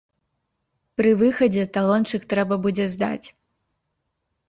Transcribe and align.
Пры 1.01 1.11
выхадзе 1.19 1.67
талончык 1.77 2.21
трэба 2.35 2.61
будзе 2.67 2.85
здаць. 2.97 3.27